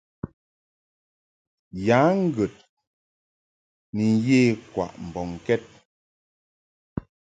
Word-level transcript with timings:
Ya 1.85 1.99
ŋgəd 2.23 2.55
ni 3.95 4.05
ye 4.27 4.39
kwaʼ 4.71 4.93
mbɔŋkɛd. 5.07 5.63